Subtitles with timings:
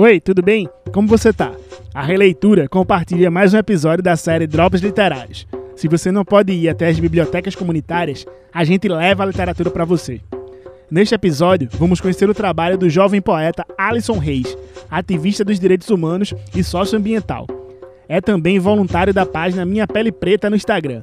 [0.00, 0.68] Oi, tudo bem?
[0.92, 1.50] Como você tá?
[1.92, 5.44] A Releitura compartilha mais um episódio da série Drops Literários.
[5.74, 8.24] Se você não pode ir até as bibliotecas comunitárias,
[8.54, 10.20] a gente leva a literatura para você.
[10.88, 14.56] Neste episódio, vamos conhecer o trabalho do jovem poeta Alisson Reis,
[14.88, 17.48] ativista dos direitos humanos e socioambiental.
[18.08, 21.02] É também voluntário da página Minha Pele Preta no Instagram.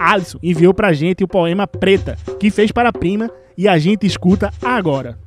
[0.00, 4.06] Alisson enviou pra gente o poema Preta, que fez para a prima e a gente
[4.06, 5.18] escuta agora.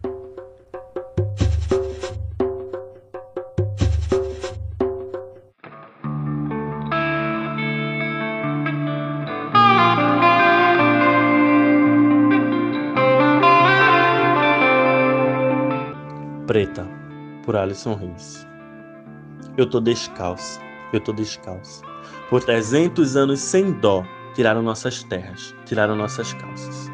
[16.47, 16.87] Preta,
[17.43, 18.47] por Alisson Reis.
[19.57, 20.61] Eu tô descalço,
[20.93, 21.81] eu tô descalço.
[22.29, 26.89] Por 300 anos sem dó, tiraram nossas terras, tiraram nossas calças.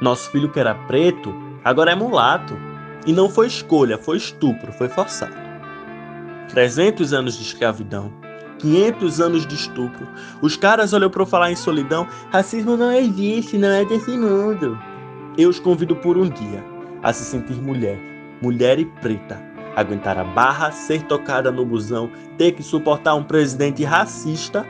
[0.00, 2.56] Nosso filho que era preto, agora é mulato.
[3.06, 5.36] E não foi escolha, foi estupro, foi forçado.
[6.48, 8.10] 300 anos de escravidão,
[8.58, 10.08] 500 anos de estupro.
[10.40, 12.08] Os caras olham para falar em solidão.
[12.30, 14.78] Racismo não existe, não é desse mundo.
[15.36, 16.64] Eu os convido por um dia
[17.02, 19.40] a se sentir mulher, mulher e preta,
[19.76, 24.66] aguentar a barra, ser tocada no busão, ter que suportar um presidente racista,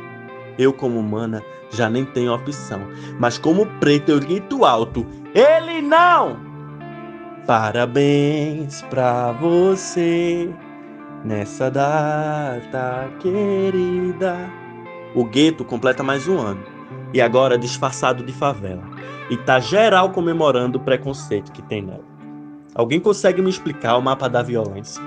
[0.58, 2.80] eu como humana já nem tenho opção.
[3.18, 6.48] Mas como preto eu grito alto, ele não!
[7.46, 10.50] Parabéns pra você
[11.24, 14.36] nessa data querida.
[15.14, 16.62] O gueto completa mais um ano
[17.12, 18.84] e agora disfarçado de favela.
[19.30, 22.17] E tá geral comemorando o preconceito que tem nela.
[22.74, 25.02] Alguém consegue me explicar o mapa da violência?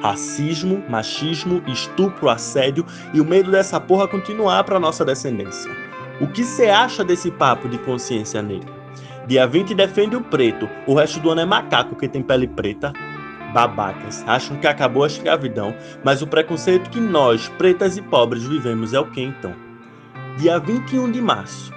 [0.00, 5.70] Racismo, machismo, estupro, assédio e o medo dessa porra continuar para nossa descendência.
[6.20, 8.72] O que você acha desse papo de consciência negra?
[9.26, 12.92] Dia 20 defende o preto, o resto do ano é macaco que tem pele preta.
[13.52, 18.92] Babacas, acham que acabou a escravidão, mas o preconceito que nós, pretas e pobres, vivemos
[18.92, 19.54] é o que então?
[20.36, 21.72] Dia 21 de março,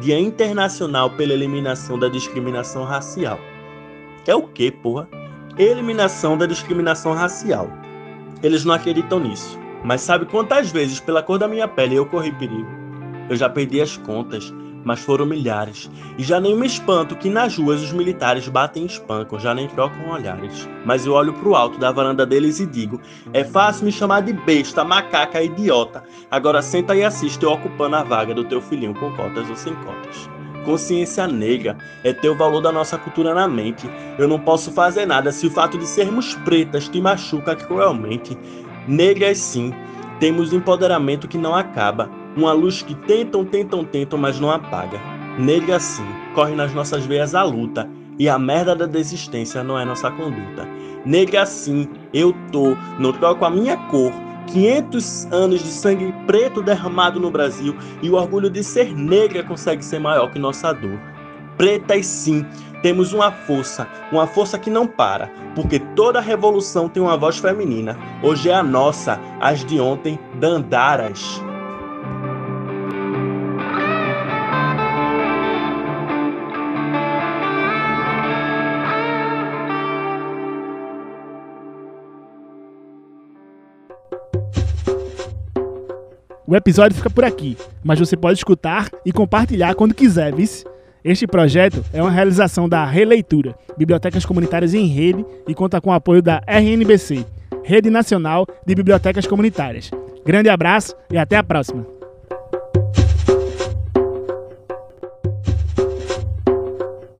[0.00, 3.38] Dia Internacional pela Eliminação da Discriminação Racial.
[4.26, 5.08] É o que, porra?
[5.56, 7.70] Eliminação da discriminação racial.
[8.42, 9.58] Eles não acreditam nisso.
[9.84, 12.68] Mas sabe quantas vezes, pela cor da minha pele, eu corri perigo?
[13.30, 14.52] Eu já perdi as contas,
[14.84, 15.88] mas foram milhares.
[16.18, 19.68] E já nem me espanto que nas ruas os militares batem e espancam, já nem
[19.68, 20.68] trocam olhares.
[20.84, 23.00] Mas eu olho pro alto da varanda deles e digo:
[23.32, 26.02] é fácil me chamar de besta, macaca, idiota.
[26.30, 29.74] Agora senta e assiste eu ocupando a vaga do teu filhinho com cotas ou sem
[29.76, 30.28] cotas.
[30.66, 33.88] Consciência negra é ter o valor da nossa cultura na mente.
[34.18, 38.36] Eu não posso fazer nada se o fato de sermos pretas te machuca cruelmente.
[38.88, 39.72] Negras sim,
[40.18, 42.10] temos empoderamento que não acaba.
[42.36, 45.00] Uma luz que tentam, tentam, tentam, mas não apaga.
[45.38, 47.88] Negra sim, corre nas nossas veias a luta.
[48.18, 50.66] E a merda da desistência não é nossa conduta.
[51.04, 54.12] Negra sim, eu tô, não troco a minha cor
[54.46, 59.84] 500 anos de sangue preto derramado no Brasil e o orgulho de ser negra consegue
[59.84, 60.98] ser maior que nossa dor.
[61.56, 62.44] Pretas sim,
[62.82, 67.98] temos uma força, uma força que não para, porque toda revolução tem uma voz feminina.
[68.22, 71.42] Hoje é a nossa, as de ontem, Dandaras.
[86.48, 90.64] O episódio fica por aqui, mas você pode escutar e compartilhar quando quiser, vice?
[91.04, 95.92] Este projeto é uma realização da Releitura, Bibliotecas Comunitárias em Rede, e conta com o
[95.92, 97.26] apoio da RNBC,
[97.64, 99.90] Rede Nacional de Bibliotecas Comunitárias.
[100.24, 101.95] Grande abraço e até a próxima!